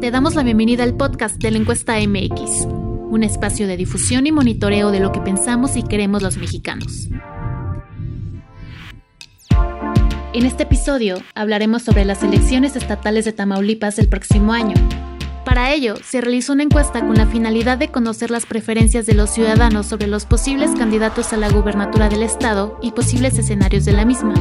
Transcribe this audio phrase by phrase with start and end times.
[0.00, 4.32] Te damos la bienvenida al podcast de la encuesta MX, un espacio de difusión y
[4.32, 7.08] monitoreo de lo que pensamos y queremos los mexicanos.
[10.32, 14.74] En este episodio hablaremos sobre las elecciones estatales de Tamaulipas del próximo año.
[15.44, 19.30] Para ello, se realizó una encuesta con la finalidad de conocer las preferencias de los
[19.30, 24.04] ciudadanos sobre los posibles candidatos a la gubernatura del estado y posibles escenarios de la
[24.04, 24.34] misma.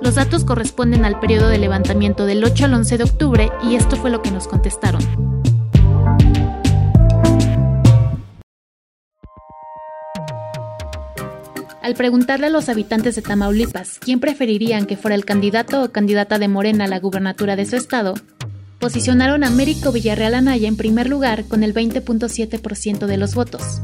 [0.00, 3.96] Los datos corresponden al periodo de levantamiento del 8 al 11 de octubre y esto
[3.96, 5.02] fue lo que nos contestaron.
[11.82, 16.38] Al preguntarle a los habitantes de Tamaulipas quién preferirían que fuera el candidato o candidata
[16.38, 18.14] de Morena a la gubernatura de su estado,
[18.78, 23.80] posicionaron a Américo Villarreal Anaya en primer lugar con el 20.7% de los votos,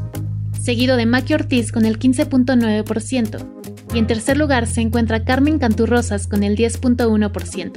[0.61, 3.64] seguido de Maki Ortiz con el 15.9%,
[3.95, 7.71] y en tercer lugar se encuentra Carmen Canturrosas con el 10.1%.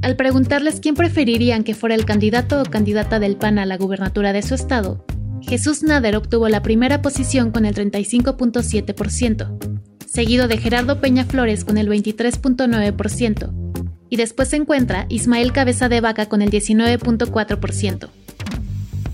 [0.00, 4.32] Al preguntarles quién preferirían que fuera el candidato o candidata del PAN a la gubernatura
[4.32, 5.04] de su estado,
[5.42, 11.76] Jesús Nader obtuvo la primera posición con el 35.7%, seguido de Gerardo Peña Flores con
[11.76, 18.08] el 23.9%, y después se encuentra Ismael Cabeza de Vaca con el 19.4%.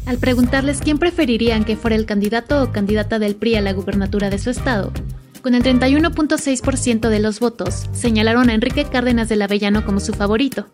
[0.06, 4.30] Al preguntarles quién preferirían que fuera el candidato o candidata del PRI a la gubernatura
[4.30, 4.92] de su estado,
[5.46, 10.66] con el 31.6% de los votos, señalaron a Enrique Cárdenas del Avellano como su favorito.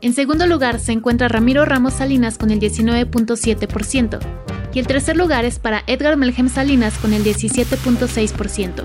[0.00, 4.20] En segundo lugar se encuentra Ramiro Ramos Salinas con el 19.7%,
[4.72, 8.84] y el tercer lugar es para Edgar Melhem Salinas con el 17.6%.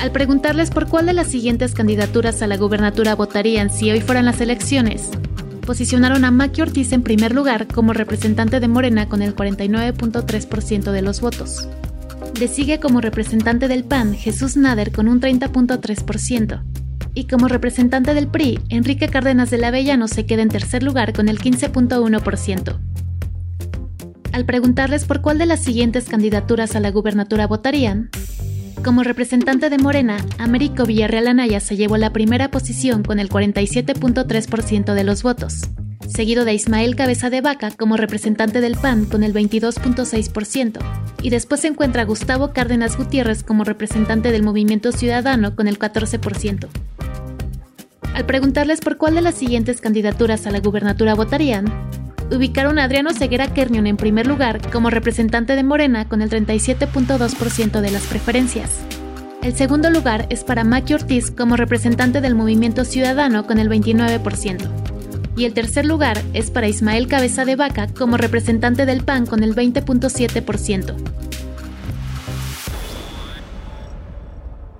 [0.00, 4.24] Al preguntarles por cuál de las siguientes candidaturas a la gubernatura votarían si hoy fueran
[4.24, 5.10] las elecciones,
[5.66, 11.02] posicionaron a Maki Ortiz en primer lugar como representante de Morena con el 49.3% de
[11.02, 11.68] los votos.
[12.38, 16.62] Le sigue como representante del PAN Jesús Nader con un 30.3%.
[17.14, 21.14] Y como representante del PRI, Enrique Cárdenas de la Avellano se queda en tercer lugar
[21.14, 22.78] con el 15.1%.
[24.32, 28.10] Al preguntarles por cuál de las siguientes candidaturas a la gubernatura votarían,
[28.84, 34.92] como representante de Morena, Américo Villarreal Anaya se llevó la primera posición con el 47.3%
[34.92, 35.62] de los votos
[36.08, 40.78] seguido de Ismael Cabeza de Vaca como representante del PAN con el 22.6%,
[41.22, 46.68] y después se encuentra Gustavo Cárdenas Gutiérrez como representante del Movimiento Ciudadano con el 14%.
[48.14, 51.66] Al preguntarles por cuál de las siguientes candidaturas a la gubernatura votarían,
[52.30, 57.80] ubicaron a Adriano Ceguera Kernion en primer lugar como representante de Morena con el 37.2%
[57.80, 58.70] de las preferencias.
[59.42, 64.85] El segundo lugar es para Maki Ortiz como representante del Movimiento Ciudadano con el 29%
[65.36, 69.42] y el tercer lugar es para Ismael Cabeza de Vaca como representante del PAN con
[69.42, 70.96] el 20.7%.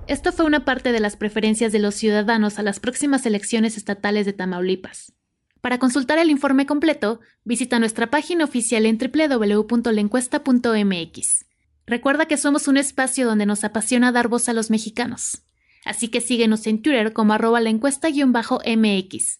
[0.07, 4.25] Esto fue una parte de las preferencias de los ciudadanos a las próximas elecciones estatales
[4.25, 5.13] de Tamaulipas.
[5.61, 11.45] Para consultar el informe completo, visita nuestra página oficial en www.lencuesta.mx.
[11.85, 15.43] Recuerda que somos un espacio donde nos apasiona dar voz a los mexicanos.
[15.83, 19.39] Así que síguenos en Twitter como arroba la encuesta-mx.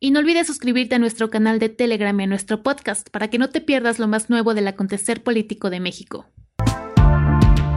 [0.00, 3.38] Y no olvides suscribirte a nuestro canal de Telegram y a nuestro podcast para que
[3.38, 6.26] no te pierdas lo más nuevo del acontecer político de México.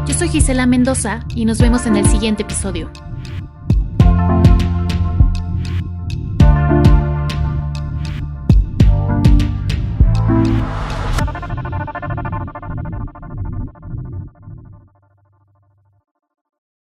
[0.07, 2.91] Yo soy Gisela Mendoza y nos vemos en el siguiente episodio.